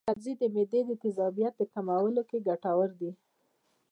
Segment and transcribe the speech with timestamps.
[0.01, 3.11] دا سبزی د معدې د تیزابیت کمولو کې ګټور دی.